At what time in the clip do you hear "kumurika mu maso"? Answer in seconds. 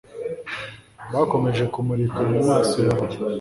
1.73-2.77